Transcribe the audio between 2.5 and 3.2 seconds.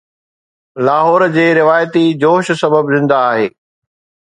سبب زنده